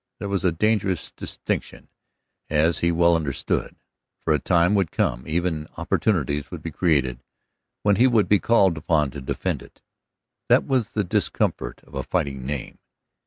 That 0.17 0.29
was 0.29 0.43
a 0.43 0.51
dangerous 0.51 1.11
distinction, 1.11 1.87
as 2.49 2.79
he 2.79 2.91
well 2.91 3.15
understood, 3.15 3.75
for 4.19 4.33
a 4.33 4.39
time 4.39 4.73
would 4.73 4.89
come, 4.91 5.25
even 5.27 5.67
opportunities 5.77 6.49
would 6.49 6.63
be 6.63 6.71
created, 6.71 7.21
when 7.83 7.97
he 7.97 8.07
would 8.07 8.27
be 8.27 8.39
called 8.39 8.79
upon 8.79 9.11
to 9.11 9.21
defend 9.21 9.61
it. 9.61 9.83
That 10.49 10.65
was 10.65 10.93
the 10.93 11.03
discomfort 11.03 11.81
of 11.83 11.93
a 11.93 12.01
fighting 12.01 12.47
name. 12.47 12.79